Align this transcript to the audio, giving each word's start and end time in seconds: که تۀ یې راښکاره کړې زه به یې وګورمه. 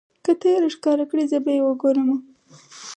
که 0.25 0.31
تۀ 0.41 0.47
یې 0.53 0.57
راښکاره 0.63 1.05
کړې 1.11 1.23
زه 1.31 1.37
به 1.45 1.51
یې 1.55 1.61
وګورمه. 1.65 2.15